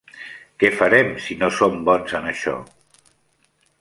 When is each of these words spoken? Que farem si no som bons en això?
Que 0.61 0.71
farem 0.77 1.11
si 1.25 1.37
no 1.41 1.49
som 1.59 1.77
bons 1.91 2.17
en 2.21 2.27
això? 2.33 2.57